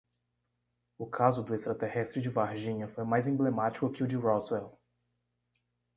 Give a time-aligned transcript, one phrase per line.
[0.97, 4.75] O caso do extraterrestre de Varginha foi mais emblemático que o de Roswell